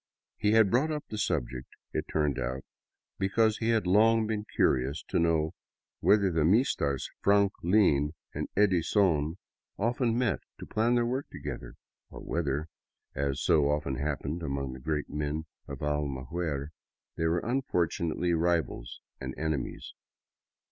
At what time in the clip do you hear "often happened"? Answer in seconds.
13.69-14.41